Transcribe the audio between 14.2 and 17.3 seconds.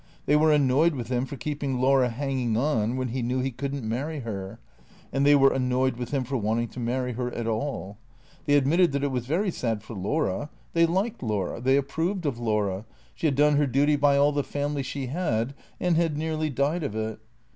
the family she had, and had nearly died of it.